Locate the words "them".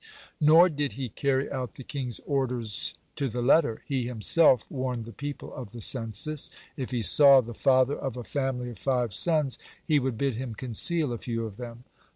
11.57-11.83